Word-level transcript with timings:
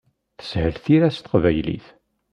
Teshel 0.37 0.73
tira 0.83 1.09
s 1.15 1.17
teqbaylit. 1.19 1.87